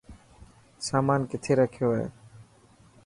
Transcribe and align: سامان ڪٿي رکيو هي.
سامان 0.87 1.19
ڪٿي 1.31 1.53
رکيو 1.59 1.89
هي. 1.97 2.07